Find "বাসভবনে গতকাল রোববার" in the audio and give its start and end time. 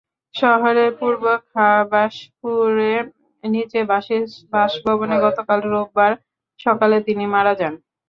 4.53-6.11